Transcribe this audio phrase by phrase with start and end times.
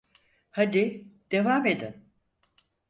[0.51, 2.05] Hadi, devam edin.